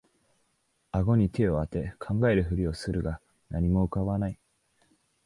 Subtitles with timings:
[0.91, 4.39] あごに手をあて考えるふりをするが何も浮かばない